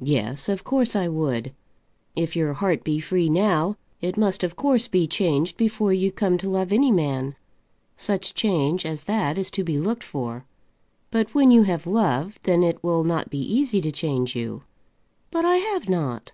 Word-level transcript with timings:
"Yes, 0.00 0.48
of 0.48 0.62
course 0.62 0.94
I 0.94 1.08
would. 1.08 1.52
If 2.14 2.36
your 2.36 2.52
heart 2.52 2.84
be 2.84 3.00
free 3.00 3.28
now, 3.28 3.76
it 4.00 4.16
must 4.16 4.44
of 4.44 4.54
course 4.54 4.86
be 4.86 5.08
changed 5.08 5.56
before 5.56 5.92
you 5.92 6.12
come 6.12 6.38
to 6.38 6.48
love 6.48 6.72
any 6.72 6.92
man. 6.92 7.34
Such 7.96 8.32
change 8.34 8.86
as 8.86 9.02
that 9.10 9.36
is 9.38 9.50
to 9.50 9.64
be 9.64 9.76
looked 9.76 10.04
for. 10.04 10.44
But 11.10 11.34
when 11.34 11.50
you 11.50 11.64
have 11.64 11.84
loved, 11.84 12.38
then 12.44 12.62
it 12.62 12.78
will 12.84 13.02
not 13.02 13.28
be 13.28 13.40
easy 13.40 13.80
to 13.80 13.90
change 13.90 14.36
you." 14.36 14.62
"But 15.32 15.44
I 15.44 15.56
have 15.56 15.88
not." 15.88 16.30